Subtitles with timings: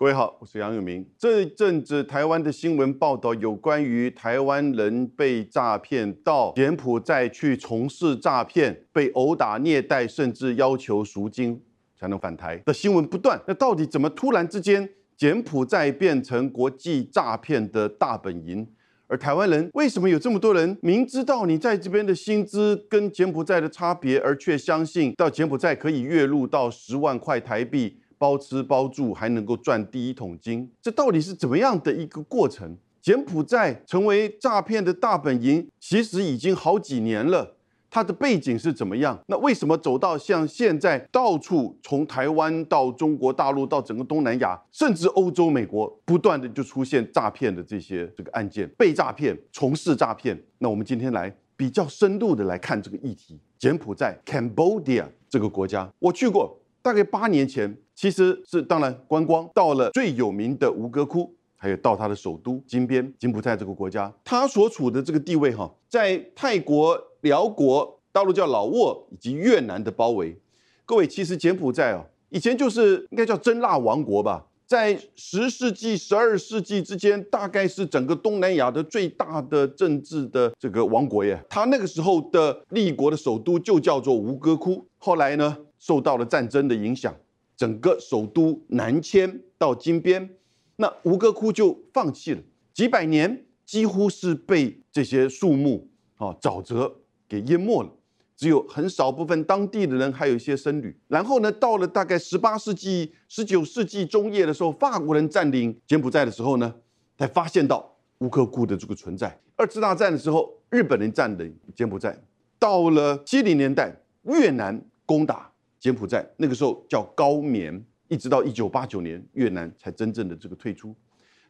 [0.00, 1.06] 各位好，我是杨永明。
[1.18, 11.60] 这阵子台湾的新闻报道有关于台湾人被诈骗到柬埔寨去从事诈骗，被殴打、虐待，甚至要求赎金
[11.94, 13.38] 才能返台的新闻不断。
[13.46, 18.66] 那到底怎么突然之间柬埔寨变成国际诈骗的大本营？
[19.06, 27.99] 而台湾人为什么有这么多人明知道你在这边的薪资跟柬埔寨的差别，而却相信到柬埔寨可以月入到十万块台币？
[28.20, 32.76] 包吃包住还能够赚第一桶金，这到底是怎么样的一个过程？
[33.00, 37.56] 柬埔寨成为诈骗的大本营，其实已经好几年了。
[37.88, 39.18] 它的背景是怎么样？
[39.26, 50.38] 那为什么走到像现在，到处从台湾到中国大陆，到整个东南亚，甚至欧洲、美国，不断的就出现诈骗的这些这个案件，被诈骗、从事诈骗。
[50.58, 53.40] 那我们今天来比较深度的来看这个议题。
[53.58, 56.59] 柬埔寨 （Cambodia） 这个国家，我去过。
[56.82, 70.38] 大概八年前，其实是当然观光到了最有名的吴哥窟，还有到它的首都金边，柬埔寨这个国家，它所处的这个地位哈，在泰国、辽国、大陆叫老挝以及越南的包围。
[70.86, 81.44] 各位，其实柬埔寨哦，以前就是应该叫真腊王国吧，在十世纪、十二世纪之间，大概是整个东南亚的最大的政治的这个王国耶。
[81.50, 85.58] 它那个时候的立国的首都就叫做吴哥窟，后来呢？
[85.80, 87.12] 受到了战争的影响，
[87.56, 90.36] 整个首都南迁到金边，
[90.76, 92.40] 那吴哥窟就放弃了，
[92.72, 97.90] 几百年几乎是被这些树木啊沼泽给淹没了，
[98.36, 100.96] 只有很少部分当地的人还有一些僧侣。
[101.08, 106.74] 然后呢，到了大概十八世纪、十九世纪中叶的时候，法国人占领柬埔寨的时候呢，
[107.16, 109.40] 才发现到吴哥窟的这个存在。
[109.56, 112.18] 二次大战的时候，日本人占领柬埔寨，
[112.58, 115.49] 到了七零年代，越南攻打。
[115.80, 120.94] 柬埔寨那个时候叫高棉，一直到一九八九年越南才真正的这个退出。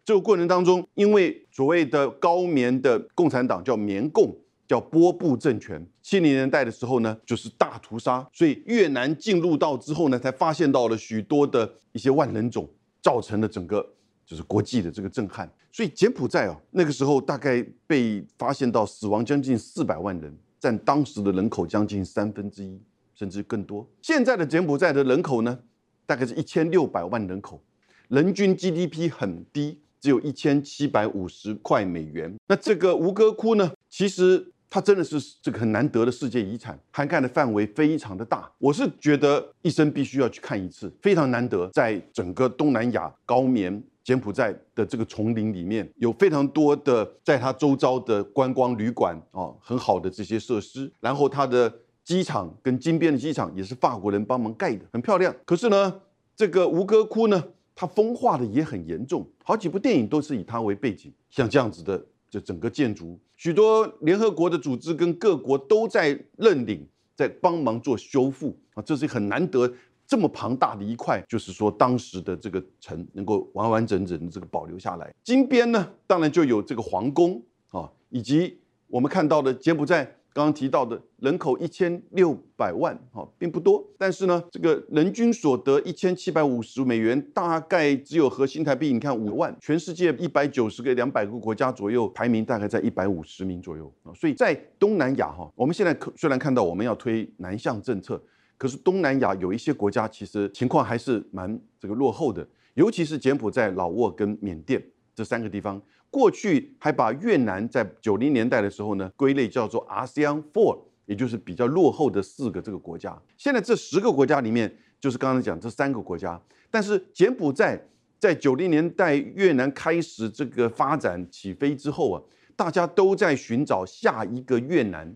[0.05, 4.34] 这个过程当中，因为所谓的高棉的共产党叫棉共，
[4.66, 12.69] 叫波布政权，七零年代的时候呢，就是大屠杀，所以越南进入到之后呢，才发现到了许多的一些万人种，
[13.03, 13.84] 造成了整个
[14.25, 15.50] 就是国际的这个震撼。
[15.72, 22.81] 所以柬埔寨啊，那个时候大概被发现到死亡将近四百万人，占当时的人口将近三分之一。
[23.20, 23.86] 甚至更多。
[24.00, 25.58] 现在的柬埔寨的人口呢，
[26.06, 27.62] 大概是一千六百万人口，
[28.08, 32.34] 人均 GDP 很低，只有一千七百五十块美元。
[32.47, 38.50] 那这个吴哥窟呢，其实它真的是这个很难得的世界遗产，涵盖的范围非常的大。
[38.56, 41.69] 我是觉得一生必须要去看一次，非常难得。
[41.75, 51.70] 在整个东南亚高棉柬埔寨的这个丛林里面，有非常多的在它周遭的观光旅馆啊，很好的这些设施，然后它的。
[52.10, 55.32] 机场跟金边的机场也是法国人帮忙盖的，很漂亮。
[55.44, 56.00] 可是呢，
[56.34, 57.41] 这个吴哥窟呢，
[57.72, 61.12] 它风化的也很严重，好几部电影都是以它为背景。
[61.31, 66.84] 像这样子的，这整个建筑，许多联合国的组织跟各国都在认领，
[67.15, 69.72] 在帮忙做修复啊，这是很难得
[70.04, 75.15] 这么庞大的一块，就是说当时的这个城能够完完整整的这个保留下来。
[75.22, 80.16] 金边呢，当然就有这个皇宫啊，以及我们看到的柬埔寨。
[80.33, 94.15] 刚刚提到的人口一千六百万，哈，并不多，但是呢，这个人均所得一千七百五十美元，大概只有和新台币，你看五万，全世界一百九十个、两百个国家左右，排名大概在一百五十名左右啊。
[94.15, 98.23] 所以在东南亚，哈，我们现在虽然看到我们要推南向政策，
[98.57, 104.81] 可是东南亚有一些国家其实情况还是蛮这个落后的，尤其是柬埔寨、老挝跟缅甸
[105.12, 105.83] 这三个地方。
[106.10, 113.16] 过去还把越南在九零年代的时候呢归类叫做 ASEAN Four，也就是比较落后的四个这个国家。
[113.37, 116.41] 现在这十个国家里面，就是刚刚讲这三个国家。
[116.70, 117.81] 但是柬埔寨
[118.19, 122.22] 在九零年代越南开始这个发展起飞之后啊，
[122.56, 125.15] 大家都在寻找下一个越南。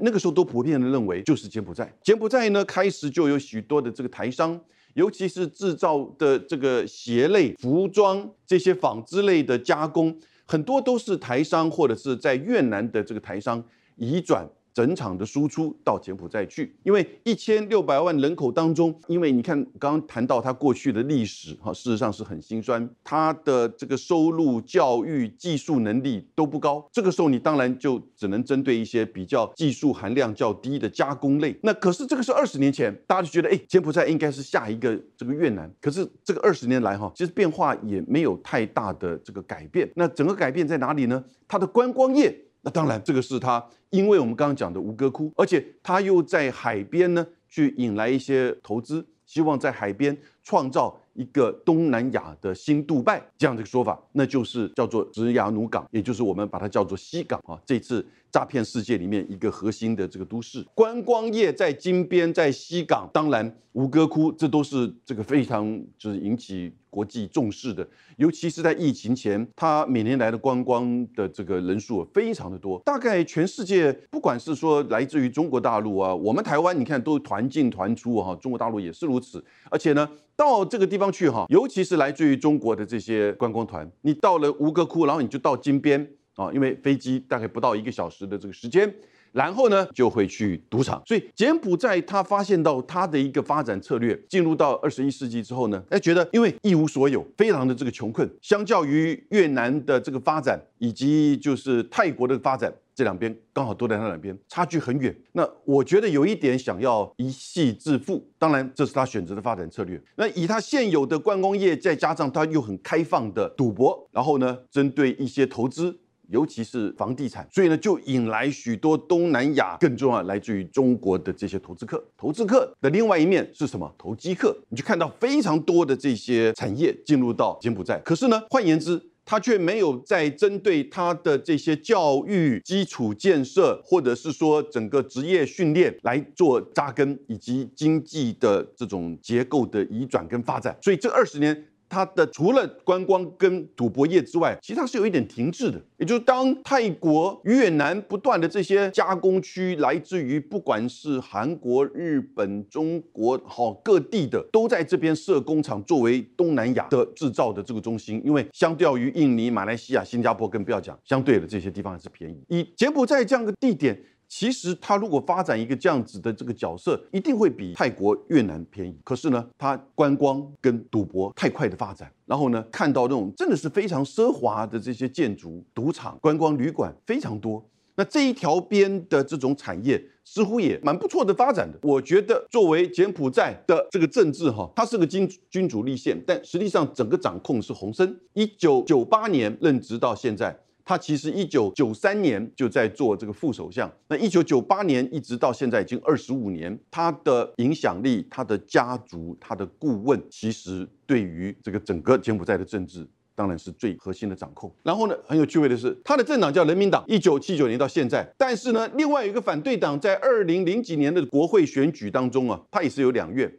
[0.00, 1.92] 那个时候都普遍的认为就是柬埔寨。
[2.02, 4.60] 柬埔寨呢开始就有许多的这个台商。
[4.98, 10.12] 尤其是制造的这个鞋类、服装这些纺织类的加工，
[10.44, 13.62] 很多都是台商或者是在越南的这个台商
[13.94, 14.44] 移转。
[14.78, 26.88] 整场的输出到柬埔寨去，因为一千六百万人口当中，因为你看刚刚谈到他过去的历史哈，事实上是很心酸，他的这个收入、教育、技术能力都不高。
[26.92, 31.58] 这个时候你当然就只能针对一些比较技术含量较低的加工类。
[31.64, 35.68] 那可是这个是二十年前，大家就觉得哎，柬埔寨应该是下一个这个越南。
[35.80, 39.90] 可是这个二十年来哈，其实变化也没有太大的这个改变。
[39.96, 41.24] 那整个改变在哪里呢？
[41.48, 42.44] 它的观光业。
[42.70, 50.16] 当然，这个是他，因为我们刚刚讲的吴哥窟，而且他又在海边呢，去引来一些投资，希望在海边
[50.48, 57.60] 创造一个东南亚的新杜拜这样的一个说法，那就是叫做直牙努港，也就是我们把它叫做西港啊。
[57.66, 67.86] 这次诈骗世界里面一个核心的这个都市，观光业在金边，在西港，当然吴哥窟，这都是这个非常就是引起国际重视的，
[68.16, 80.08] 尤其是在疫情前，它每年来的观光的这个人数非常的多，大概全世界不管是说来自于中国大陆啊，我们台湾你看都团进团出哈，中国大陆也是如此，而且呢。
[80.38, 88.94] 到这个地方去哈，尤其是来自于中国的这些观光团，你到了吴哥窟，然后你就到金边啊，因为飞机大概不到一个小时的这个时间，
[89.32, 91.02] 然后呢就会去赌场。
[91.04, 102.72] 所以柬埔寨他发现到他的一个发展策略，进入到二十一世纪之后呢，哎，觉得因为一无所有，非常的这个穷困，相较于越南的这个发展，以及就是泰国的发展。
[102.98, 105.16] 这两边刚好都在那两边，差距很远。
[105.30, 110.02] 那我觉得有一点想要一系致富，当然这是他选择的发展策略。
[110.16, 115.96] 那以他现有的观光业，再加上他又很开放的赌博，然后呢，针对一些投资，
[116.26, 122.04] 尤其是房地产，所以呢，就引来许多东南亚，更重要来自于中国的这些投资客。
[122.16, 123.94] 投资客的另外一面是什么？
[123.96, 128.00] 投机客，你就看到非常多的这些产业进入到柬埔寨。
[128.00, 129.00] 可是呢，换言之。
[129.30, 140.74] 他却没有在针对他的这些教育基础建设，或者是说整个职业训练来做扎根，以及经济的这种结构的移转跟发展。
[140.80, 141.66] 所以这二十年。
[141.88, 145.80] 它的除了观光跟赌博业之外，其实它是有一点停滞的。
[145.96, 158.22] 也就是当泰国、越南不断的这些加工区，来自于不管是韩国、日本、中国，好各地的都在这边设工厂，作为东南亚的制造的这个中心。
[158.24, 162.44] 因为相较于印尼、马来西亚、新加坡，更不要讲，相对的这些地方还是便宜。
[162.48, 164.00] 以柬埔寨这样的地点。
[164.28, 168.94] 其实他如果发展一个这样子的这个角色，一定会比泰国、越南便宜。
[169.02, 177.66] 可是呢，他观光跟赌博太快的发展，然后呢，看到那种真的是非常奢华的这些建筑、赌场、观光旅馆非常多。
[177.96, 181.76] 那这一条边的这种产业似乎也蛮不错的发展的。
[181.82, 188.20] 我觉得作为柬埔寨的这个政治哈，它是个君君主立宪，但实际上整个掌控是洪森。
[188.34, 190.56] 一九九八年任职到现在。
[190.88, 204.74] 他其实一九九三年就在做这个副首相，那一九九八年一直到现在已经二十五年，他的影响力、他的家族、他的顾问，其实对于这个整个柬埔寨的政治，当然是最核心的掌控。
[204.82, 213.52] 然后呢，很有趣味的是，他的政党叫人民党，一九七九年到现在，但是呢，另外有一个反对党在二零零几年的国会选举当中啊，他也是有两院。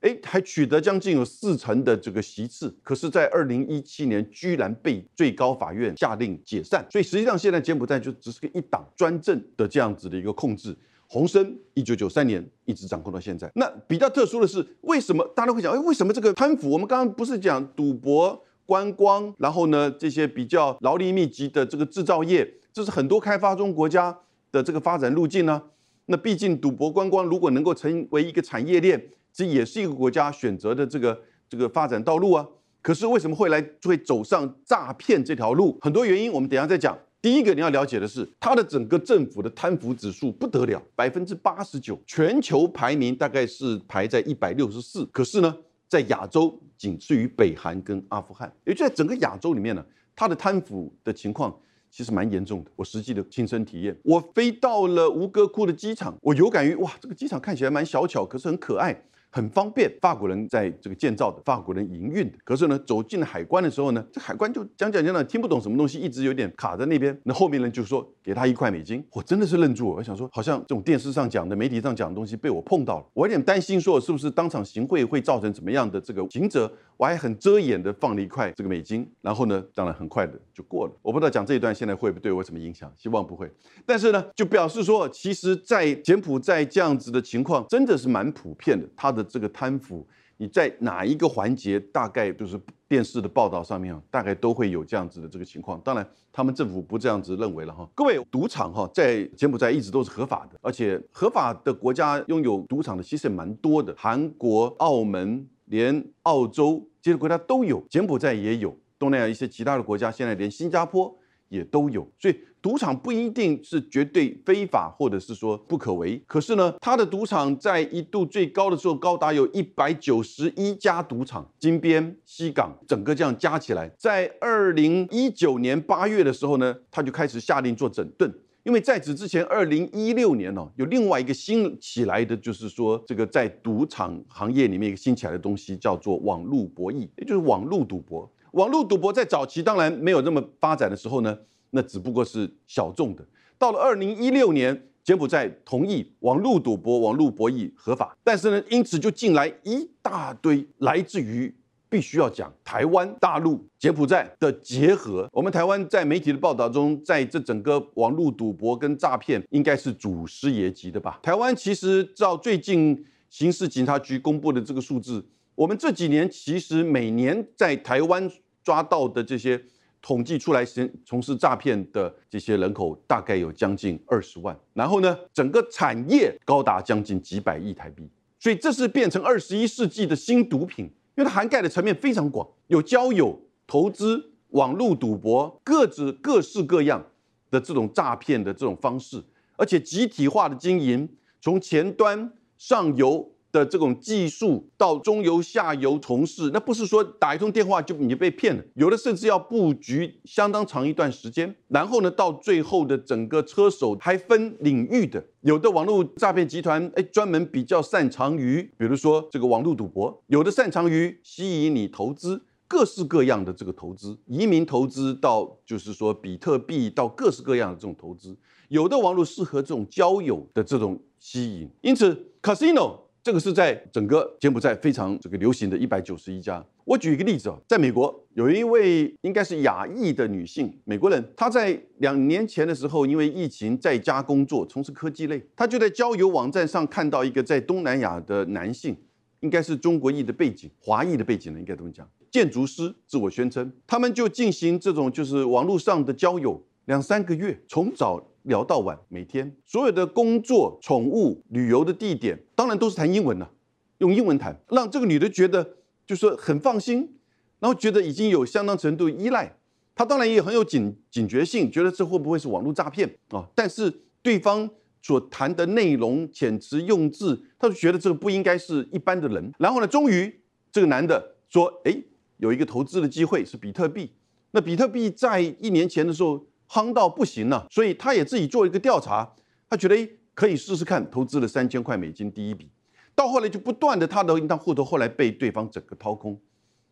[0.00, 10.76] 哎，还取得将近有四成的这个席次，可是，在二零一七年居然被最高法院下令解散，所以实际上现在柬埔寨就只是个一党专政的这样子的一个控制。
[11.08, 13.50] 洪森一九九三年一直掌控到现在。
[13.56, 15.72] 那比较特殊的是，为什么大家会讲？
[15.74, 16.70] 哎，为什么这个贪腐？
[16.70, 24.16] 我们刚刚不是讲赌博、观光，然后呢，这些比较劳力密集的这个制造业，这是很多开发中国家
[24.52, 25.60] 的这个发展路径呢？
[26.06, 29.08] 那毕竟赌博、观光如果能够成为一个产业链。
[29.38, 31.16] 这也是一个国家选择的这个
[31.48, 32.44] 这个发展道路啊。
[32.82, 35.78] 可是为什么会来会走上诈骗这条路？
[35.80, 36.98] 很多原因，我们等下再讲。
[37.22, 45.06] 第一个你要了解的是，它的整个政府的贪腐指数不得了，百分之八十九，全球排名大概是排在一百六十四。
[45.12, 45.56] 可是呢，
[45.88, 49.86] 在亚洲仅次于北韩跟阿富汗，也就在整个亚洲里面呢，
[50.16, 51.56] 它的贪腐的情况
[51.92, 52.70] 其实蛮严重的。
[52.74, 59.04] 我实际的亲身体验，我飞到了吴哥窟的机场，我有感于哇，这个机场看起来蛮小巧，可是很可爱。
[59.30, 62.38] 很方便，法国人在这个建造的，法国人营运的。
[62.44, 67.16] 可是呢，走进海关的时候呢，这海关就讲讲讲讲，听不懂什么东西，一直有点卡在那边。
[67.24, 69.88] 那后面人就说给他一块美金，我真的是愣住。
[69.88, 76.70] 我想说，好像这种电视上讲的、媒体上讲的东西被我碰到了，我有点担心，说是不是当场行贿会造成怎么样的这个刑责？
[76.96, 80.92] 我还很遮掩的放了一块这个美金，然后呢，当然很快的就过了。
[81.00, 83.48] 我不知道讲这一段现在会不会对我什么影响，希望不会。
[83.86, 88.88] 但是呢，就表示说，其实，在柬埔寨这样子的情况真的是蛮普遍的。
[88.96, 90.06] 他的这个贪腐，
[90.36, 95.80] 你在哪一个环节，大概就是电视的报道上面啊，大概都会有这样子的这个情况。
[95.84, 97.88] 当然，他们政府不这样子认为了哈。
[97.94, 105.48] 各位，赌场哈在柬埔寨一直都是合法的，而且合法的国家拥有赌场的其实也蛮多的，韩国、澳门。
[105.70, 111.14] 连澳洲这些国家都有，柬埔寨也有，东南亚一些其他的国家现在连新加坡
[111.48, 116.20] 也都有，所以赌场不一定是绝对非法或者是说不可为。
[116.26, 128.32] 可是呢，它的赌场在一度最高的时候，高达有一百九十一家赌场，金边、西港整个这样加起来，在二零一九年八月的时候呢，他就开始下令做整顿。
[128.64, 138.30] 因为在此之前，二零一六年呢，有另外一个新起来的，就是说这个在赌场行业里面一个新起来的东西，叫做网络博弈，也就是网络赌博。
[138.52, 141.38] 网络赌博在早期当然没有那么发展的时候呢，
[141.70, 143.24] 那只不过是小众的。
[143.58, 151.54] 到了二零一六年，柬埔寨同意网络赌博、网络博弈合法，但是呢，因此就进来一大堆来自于。
[151.90, 155.26] 必须要讲台湾、大陆、柬埔寨的结合。
[155.32, 161.18] 我们台湾在媒体的报道中，在这整个网络赌博跟诈骗，应该是祖师爷级的吧？
[161.22, 165.24] 台湾其实照最近刑事警察局公布的这个数字，
[165.58, 168.30] 我们这几年其实每年在台湾
[168.62, 169.60] 抓到的这些
[170.00, 174.56] 统计出来，从从事诈骗的这些人口大概有将近二十万。
[174.72, 180.84] 然后呢，整个产业高达将近几百亿台币，所以这是变成二十一世纪的新毒品。
[181.16, 183.36] 因为它涵盖的层面非常广，有交友、
[183.66, 187.04] 投资、网络赌博，各自各式各样
[187.50, 189.20] 的这种诈骗的这种方式，
[189.56, 191.08] 而且集体化的经营，
[191.40, 193.32] 从前端、上游。
[193.58, 218.36] 的这种技术到中游、下游从事，那不是说打一通电话就你被骗了，有的甚至要布局相当长一段时间，然后呢，到最后的整个车手还分领域的，有的网络诈骗集团哎专门比较擅长于，比如说这个网络赌博，有的擅长于吸引你投资，各式各样的这个投资，移民投资到就是说比特币到各式各样的这种投资，
[218.68, 223.07] 有的网络适合这种交友的这种吸引，因此 casino。
[223.22, 226.64] 这个是在整个柬埔寨非常这个流行的一百九十一家。
[226.84, 238.96] 我举一个例子啊，在美国有一位应该是亚裔的女性美国人，她在两年前的时候，因为疫情在家工作，从事科技类，她就在交友网站上看到一个在东南亚的男性，
[239.40, 242.08] 应该是中国裔的背景，华裔的背景呢，应该怎么讲？
[242.30, 248.24] 建筑师自我宣称，他们就进行这种就是网络上的交友，两三个月，从早。
[248.48, 253.50] 聊到晚，每天所有的工作、宠物、旅游的地点，当然都是谈英文了，
[253.98, 255.76] 用英文谈，让这个女的觉得
[256.06, 257.14] 就是很放心，
[257.60, 259.54] 然后觉得已经有相当程度依赖。
[259.94, 263.46] 她当然也很有警警觉性，觉得这会不会是网络诈骗啊？
[263.54, 264.68] 但是对方
[265.02, 269.52] 所谈的内容、遣词用字，她就觉得这个不应该是一般的人。
[269.58, 270.40] 然后呢，终于
[270.72, 271.94] 这个男的说：“哎，
[272.38, 274.12] 有一个投资的机会是比特币。
[274.52, 279.28] 那比特币在一年前的时候。”夯到不行了，所以他也自己做一个调查，
[279.68, 282.68] 他觉得诶可以试试看，投资了三千块美金第一笔，
[283.14, 286.38] 到后来就不断的他的银行户头后来被对方整个掏空，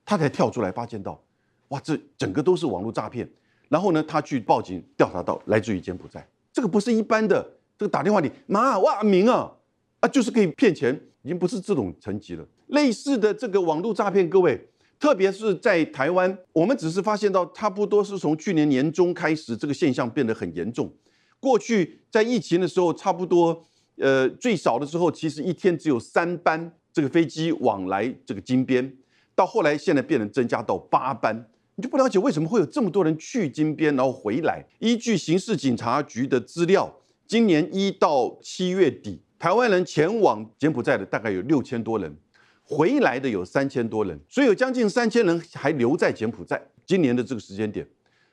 [0.04, 1.22] 他才跳出来发现到，
[1.68, 3.28] 哇，这整个都是网络诈骗，
[3.68, 7.42] 然后呢，他去报警调查到来自于柬埔寨，这个不是一般的
[7.78, 9.52] 这个打电话你妈哇明啊
[10.00, 14.68] 啊就是可以骗钱，已经不是这种层级了，类似的这个网络诈骗，各位。
[14.98, 20.92] 特别是在台湾，我们只是发现到差不多是从去年年中开始，这个现象变得很严重。
[21.38, 23.62] 过去在疫情的时候，差不多
[23.96, 28.90] 呃最少的时候，其实一天只有三班这个飞机往来这个金边，
[29.34, 34.64] 到后来现在变成增加到八班，你就不了解为什么会有这么多人去金边然后回来。
[34.78, 36.90] 依据刑事警察局的资料，
[37.26, 42.16] 今年一到七月底，台湾人前往柬埔寨的大概有六千多人。
[42.68, 46.60] 回来的有三千多人，所以有将近三千人还留在柬埔寨。
[46.84, 47.86] 今年的这个时间点，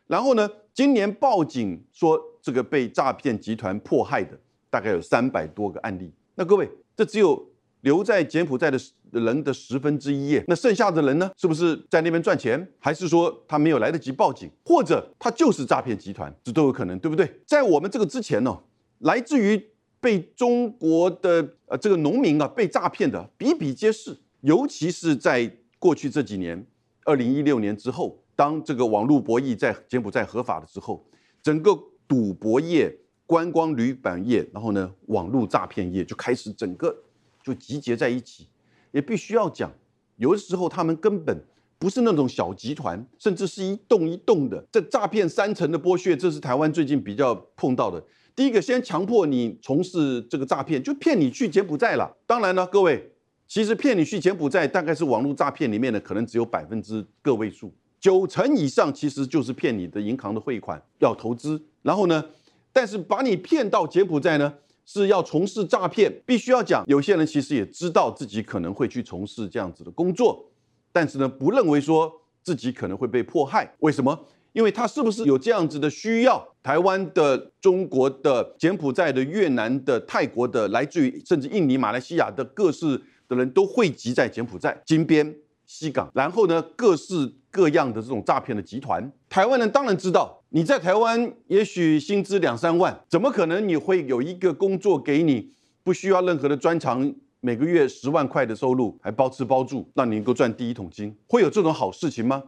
[0.07, 4.37] 然后呢，今年报警说这个被诈骗集团迫害的
[4.69, 6.11] 大概有三百多个案例。
[6.35, 8.79] 那各位，这只有留在柬埔寨的
[9.11, 10.43] 人的十分之一耶。
[10.47, 17.31] 那剩下的人呢，是不是在那边赚钱，还是说他没有来得及报警，或者他就是诈骗集团，这都有可能，对不对？
[17.45, 18.55] 在我们这个之前呢，
[18.99, 19.63] 来自于
[20.03, 24.17] 被中国的呃这个农民啊被诈骗的比比皆是。
[24.41, 26.67] 尤其是在过去这几年，
[27.05, 31.05] 二零一六年之后，当这个网络博弈在柬埔寨合法了之后，
[31.41, 31.72] 整个
[32.05, 32.93] 赌博业、
[33.25, 36.93] 观光旅馆业，然后呢，网络诈骗业就开始整个
[37.41, 38.50] 就集结在一起。
[38.91, 39.72] 也必须要讲，
[40.17, 41.41] 有的时候他们根本
[41.79, 44.62] 不是那种小集团，甚至是一栋一栋的。
[44.69, 48.03] 这诈骗三层的剥削，这是台湾最近比较碰到的。
[48.35, 52.15] 第一个，先强迫你从事这个诈骗，就骗你去柬埔寨了。
[52.25, 53.09] 当然呢，各位。
[53.45, 62.23] 其实骗你去柬埔寨，大概是网络诈骗里面的可能只有百分之个位数，九成以上其实就是骗你的银行的汇款要投资，然后呢，
[62.71, 64.51] 但是把你骗到柬埔寨呢，
[64.85, 66.11] 是要从事诈骗。
[66.25, 70.43] 必须要讲，有些人其实也知道自己可能会去从事这样子的工作，
[70.91, 72.11] 但是呢，不认为说
[72.41, 73.71] 自己可能会被迫害。
[73.79, 74.25] 为什么？
[74.53, 76.48] 因为他是不是有这样子的需要？
[76.63, 83.01] 台湾的、中国的、柬埔寨的、越南的、泰国的，来自于甚至印尼、马来西亚的各式。
[83.25, 85.33] 的人都汇集在柬埔寨金边。
[85.65, 101.15] 西港，然后呢，各式各样的这种诈骗的集团，台湾人当然知道，你在台湾也许薪资两三万，怎么可能你会有一个工作给你，不需要任何的专长，每个月十万块的收入，还包吃包住，让你能够赚第一桶金？
[101.27, 102.43] 会有这种好事情吗？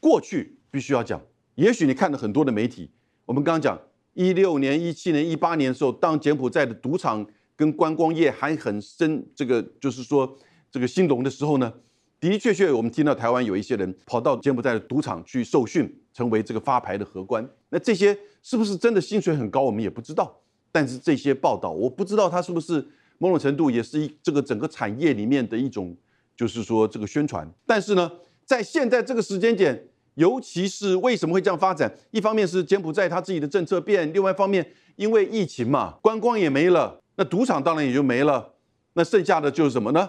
[0.00, 1.20] 过去必须要讲，
[1.56, 2.90] 也许你看了很多的媒体，
[3.26, 3.80] 我们刚刚讲
[4.12, 10.36] 一六年、一七年、一八年的时候，当柬埔寨的赌场跟观光业还很深，这个就是说
[10.70, 11.72] 这个兴隆的时候呢。
[12.20, 17.46] 的的确确，我们听到台湾有一些人跑到柬埔寨的赌场去受训，成为这个发牌的荷官。
[17.68, 20.40] 那这些是不是真的薪水很高，我们也不知道。
[20.72, 22.82] 但是这些报道，我不知道它是不是
[23.18, 25.94] 某种程度也是一这个整个产业里面的一种，
[26.34, 27.46] 就是说这个宣传。
[27.66, 28.10] 但是呢，
[28.46, 31.92] 在现在这个时间点，尤其是为什么会这样发展？
[32.10, 38.54] 一方面是柬埔寨他自己的政策变，另外一方面因为疫情嘛，观光也没了，那赌场当然也就没了。
[38.94, 40.08] 那剩下的就是什么呢？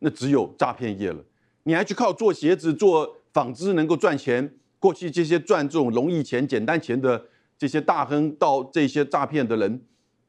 [0.00, 1.18] 那只有诈骗业了。
[1.64, 4.54] 你还去靠做鞋子、做纺织能够赚钱？
[4.80, 7.20] 过去这些赚这种容易钱、简单钱的
[7.58, 9.80] 这些大亨，到这些诈骗的人，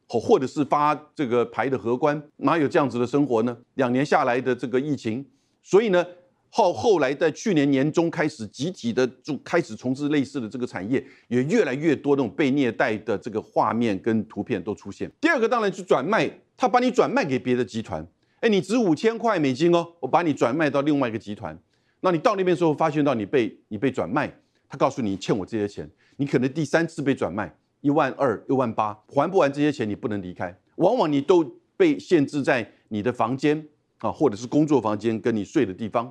[0.08, 3.56] 或或者是发这个牌的荷官，哪有这样子的生活呢？
[3.76, 5.24] 两年下来的这个疫情，
[5.62, 6.04] 所以呢，
[6.50, 15.10] 后后来在去年年中开始集体的就开始从事类似的这个产业，也越来越多那种被虐待的这个画面跟图片都出现。
[15.22, 18.06] 第二个当然是转卖，他把你转卖给别的集团。
[18.40, 21.58] 哎，你值五千块美金哦，我把你转卖到另外一个集团。
[22.02, 24.34] 那你到那边时候，发现到你被你被转卖，
[24.68, 30.58] 他告诉你欠我这些钱，你可能第三次被转卖一万二、一万八，还不完这些钱，你不能离开。
[30.78, 31.44] 往往你都
[31.76, 36.10] 被限制在你的房间啊，或者是工作房间跟你睡的地方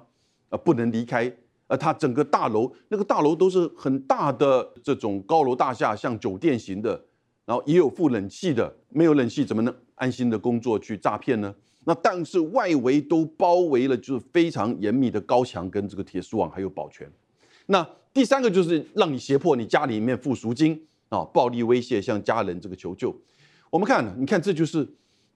[0.48, 1.32] 啊，不能离开。
[1.66, 7.04] 而他整个大楼，那个大楼都是很大的这种高楼大厦，像酒店型的，
[7.44, 11.54] 然后也有负冷气的，没有冷气怎么能安心的工作去诈骗呢？
[11.84, 17.06] 那但是外围都包围了，就是非常严密的高墙跟这个铁丝网，还有保全。
[17.66, 23.14] 那第三个就是让你胁迫你家里面付赎金啊，暴力威胁向家人这个求救。
[23.68, 24.88] 我们看，你看这就是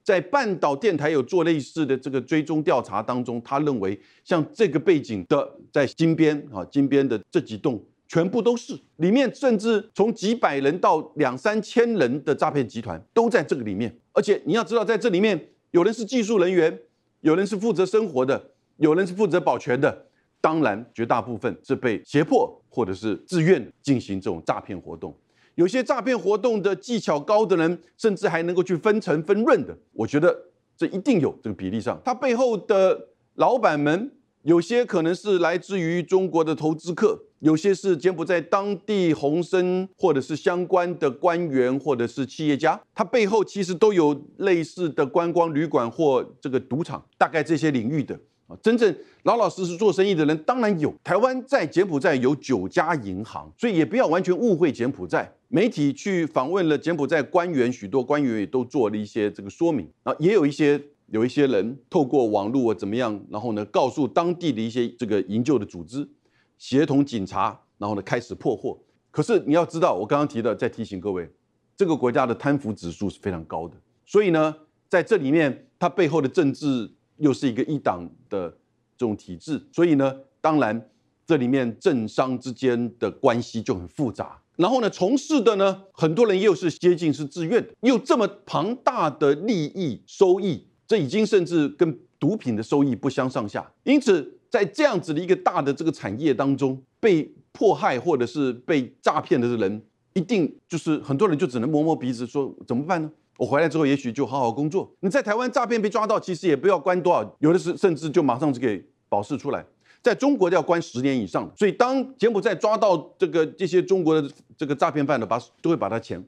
[0.03, 13.97] 在半岛电台有做类似的这个追踪调查当中，他认为像这个背景的在金边啊，金边的这几栋全部都是里面，甚至从几百人到两三千人的诈骗集团都在这个里面。
[14.13, 15.49] 而且你要知道，在这里面。
[15.73, 16.79] 有人是技术人员，
[17.23, 20.07] 有人是负责生活的，有人是负责保全的。
[20.39, 25.17] 当然，绝大部分是被胁迫或者是自愿进行这种诈骗活动。
[25.55, 29.77] 有些诈骗活动的技巧高的人，甚至还能够去分成分润的。
[29.93, 30.37] 我觉得
[30.77, 34.11] 这一定有这个比例上，他背后的老板们，
[34.43, 37.25] 有些可能是来自于中国的投资客。
[37.41, 48.15] 有些是柬埔寨当地宏生，或者是相关的官员，或者是企业家，他背后其实都有类似的观光旅馆或这个赌场，大概这些领域的
[48.47, 50.95] 啊，真正老老实实做生意的人当然有。
[51.03, 55.29] 台湾在柬埔寨有九家银行，所以也不要完全误会柬埔寨。
[55.55, 66.09] 媒体去访问了柬埔寨官员，许多官员也都做了一些这个说明啊，也有一些有一些人透过网络怎么样，然后呢，告诉当地的一些这个营救的组织。
[66.57, 68.83] 协同警察，然后呢开始破获。
[69.11, 71.29] 可是你要知道，我刚刚提的，再提醒各位，
[71.77, 73.77] 这个国家的贪腐指数是非常高的。
[74.07, 74.57] 所以呢，
[74.89, 78.49] 在这里面，它背后的政治又是一个一党的
[78.97, 79.63] 这种体制。
[79.71, 80.89] 所以呢，当然
[81.27, 84.42] 这里面政商之间的关系就很复杂。
[84.57, 93.71] 然后呢，从事的呢，很多人又是接近是自愿的，又这么庞大的利益收益，这已经甚至跟毒品的收益不相上下。
[93.85, 94.39] 因此。
[94.53, 103.11] 在这样子的一个大的这个产业当中，被迫害或者是被诈骗的人，一定就是很多人就只能摸摸鼻子说怎么办呢？
[103.39, 104.93] 我回来之后也许就好好工作。
[105.01, 109.65] 你在台湾诈骗被抓到，其实也不要关多少，有的是甚至就马上就给保释出来。
[110.03, 111.51] 在中国要关十年以上。
[111.57, 116.23] 所以当柬埔寨抓到这个这些中国的这个诈骗犯的，把都会把他遣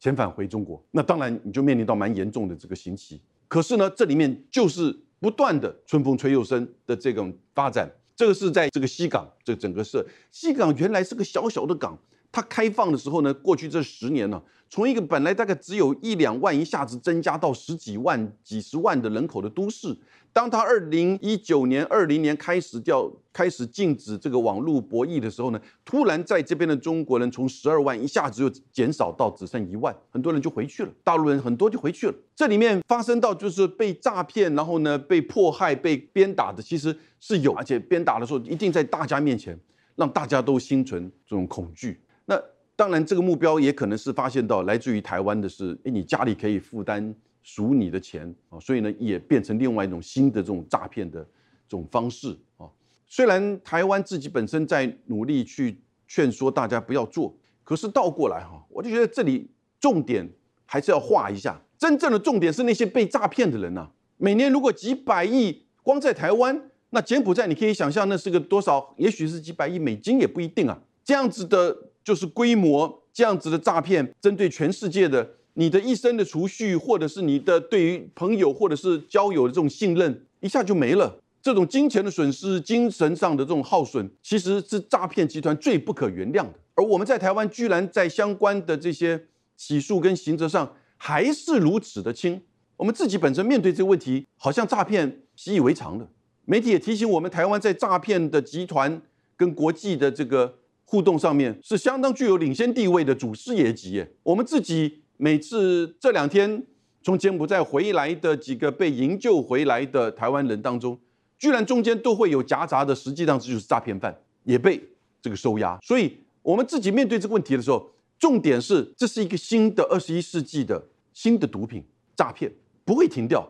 [0.00, 0.82] 遣返回中国。
[0.90, 3.20] 那当然你就面临到蛮严重的这个刑期。
[3.48, 4.98] 可是呢，这里面就是。
[5.22, 11.94] 不断的春风吹又生的这种发展，这个是在这个西港，这整个是西港原来是个小小的港，
[12.32, 14.42] 它开放的时候呢，过去这十年呢。
[14.70, 19.94] 从一个本来大概只有一两万，一下子增加到十几万、几十万的人口的都市。
[20.32, 30.90] 当他二零一九年、二零年开始掉、开始禁止这个网络博弈的时候呢，突然在这边的中国人从十二万一下子又减少到只剩一万，很多人就回去了。
[31.02, 32.14] 大陆人很多就回去了。
[32.34, 39.58] 这里面发生到就是被诈骗，然后呢被迫害、被鞭打的，其实是有，而且鞭打的时候一定在大家面前，
[39.96, 42.00] 让大家都心存这种恐惧。
[42.26, 42.40] 那。
[42.76, 51.20] 当然，这个目标也可能是发现到来自于台湾的是，哎，你家里可以负担赎你的钱啊，所以呢，也变成另外一种新的这种诈骗的
[51.68, 52.68] 这种方式啊。
[53.06, 59.48] 虽然台湾自己本身在努力去劝说大家不要做，可是倒过来哈，我就觉得这里
[59.80, 60.28] 重点
[60.66, 63.88] 还是要画一下，真正的重点是那些被诈骗的人呐。
[64.16, 68.94] 每年如果几百亿光在台湾，那柬埔寨你可以想象那是个多少？
[68.98, 70.78] 也许是几百亿美金也不一定啊。
[71.02, 75.28] 这样子的就是规模，这样子的诈骗，针对全世界的，
[75.60, 81.20] 你的一生的储蓄，或者是你的对于朋友或者是交友的这种信任，一下就没了。
[81.42, 86.54] 这种金钱的损失、精神上的这种耗损，其实是诈骗集团最不可原谅的。
[86.76, 89.22] 而我们在台湾，居然在相关的这些
[89.54, 92.40] 起诉跟刑责上还是如此的轻。
[92.78, 96.08] 我们自己本身面对这个问题，好像诈骗习以为常了。
[96.46, 99.02] 媒体也提醒我们，台湾在诈骗的集团
[99.36, 100.54] 跟国际的这个
[100.86, 104.02] 互动上面，是相当具有领先地位的祖师爷级。
[104.22, 106.64] 我们自己每次这两天
[107.02, 110.98] 从柬埔寨回来的几个被营救回来的台湾人当中，
[111.38, 114.82] 居然中间都会有夹杂的，实际上就是诈骗犯也被
[115.20, 115.78] 这个收押。
[115.82, 121.84] 所以，我们自己面对这个问题的时候，重点是这是一个新的二十一世纪的新的毒品
[122.16, 122.50] 诈骗，
[122.86, 123.46] 不会停掉，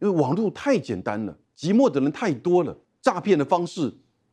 [0.00, 3.90] 因为网络太简单了，寂寞的人太多了，诈骗的方式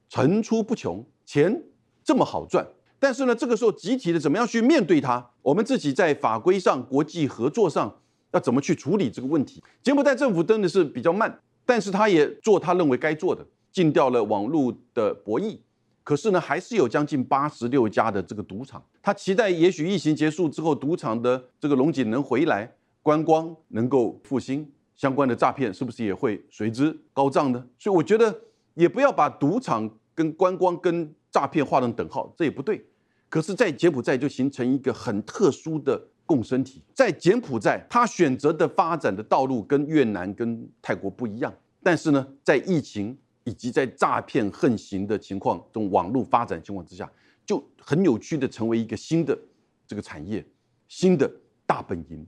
[0.10, 1.64] 层出不穷，钱
[2.04, 2.68] 这么好赚。
[3.02, 5.28] 但是呢，这个时候集体的怎么样去面对它？
[5.42, 8.00] 我们自己在法规上、国际合作上
[8.32, 9.64] 要怎么去处理这个问题？
[9.82, 11.40] 柬埔寨政府真的是比较慢。
[11.66, 15.58] 但是他也做他认为该做的，禁掉了网络的博弈。
[16.04, 18.84] 可是呢，还是有将近八十六家的这个赌场。
[19.02, 27.66] 他期待也许疫情结束之后，赌场的这个龙井能回来，观光能够复兴，相关的诈骗是不是也会随之高涨呢？
[27.80, 28.42] 所以我觉得
[28.76, 32.84] 也不要把赌场跟观光跟诈骗画成等号，这也不对。
[33.32, 36.00] 可是，在柬埔寨就形成一个很特殊的。
[36.24, 41.54] 共生体在柬埔寨，他选择的发展的道路跟越南、跟泰国不一样。
[41.84, 47.12] 但是呢，在疫情以及在诈骗横行的情况，这种网络发展情况之下，
[47.46, 49.38] 就很扭曲的成为一个新的
[49.86, 50.46] 这个产业，
[50.88, 51.30] 新的
[51.66, 52.26] 大本营。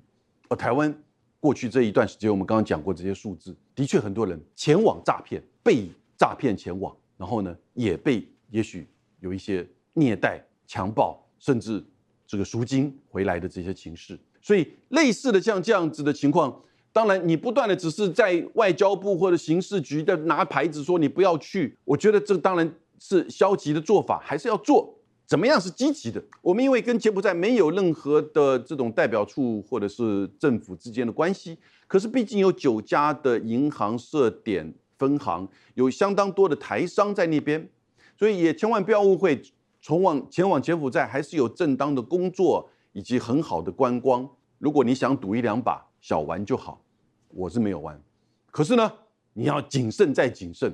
[0.49, 0.93] 而台湾
[1.39, 5.87] 过去这一段时间，我们刚刚讲过这些数字，的确很多人前往诈骗，被
[6.17, 8.85] 诈骗前往，然后呢，也被也许
[9.21, 11.83] 有一些虐待、强暴，甚至。
[12.25, 24.97] 这个赎金回来的这些情势，所以类似的像这样子的情况，当然你不断的只是在外交部或者刑事局的拿牌子说你不要去，我觉得这当然是消极的做法，还是要做。
[25.27, 26.23] 怎么样是积极的？
[26.41, 37.69] 我们因为跟柬埔寨没有任何的这种代表处或者是政府之间的关系，可是毕竟有九家的银行设点分行，有相当多的台商在那边，
[38.17, 39.39] 所以也千万不要误会。
[39.83, 44.27] 从往前往柬埔寨还是有正当的工作以及很好的观光。
[44.57, 46.81] 如果你想赌一两把小玩就好，
[47.27, 48.01] 我是没有玩。
[48.49, 48.89] 可是呢，
[49.33, 50.73] 你要谨慎再谨慎。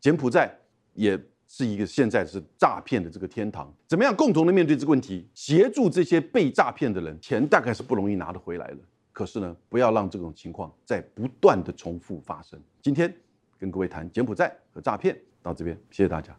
[0.00, 0.56] 柬埔寨
[0.92, 3.74] 也是一个现在是诈骗的这个天堂。
[3.88, 7.20] 怎么样共同的面对这个问题，协助这些被诈骗的人？
[7.20, 8.78] 钱大概是不容易拿得回来了。
[9.10, 12.56] 可是呢，不要让这种情况在不断的重复发生。
[12.80, 13.12] 今天
[13.58, 16.32] 跟各位谈柬埔寨和诈骗，到这边，谢谢大家。